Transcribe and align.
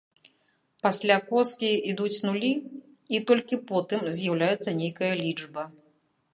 Пасля 0.85 1.17
коскі 1.31 1.69
ідуць 1.91 2.23
нулі 2.27 2.51
і 3.17 3.21
толькі 3.33 3.63
потым 3.73 4.01
з'яўляецца 4.21 4.77
нейкая 4.83 5.13
лічба. 5.25 5.63